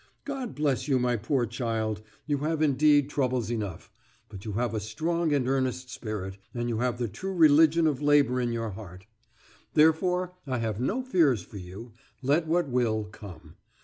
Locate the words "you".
0.87-0.97, 2.25-2.39, 4.45-4.53, 6.69-6.79, 11.57-11.91